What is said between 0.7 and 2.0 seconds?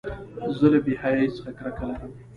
له بېحیایۍ څخه کرکه